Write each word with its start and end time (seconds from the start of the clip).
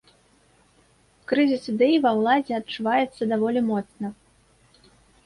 Крызіс 1.31 1.63
ідэй 1.73 1.95
ва 2.05 2.13
ўладзе 2.19 2.53
адчуваецца 2.61 3.29
даволі 3.35 3.61
моцна. 3.69 4.07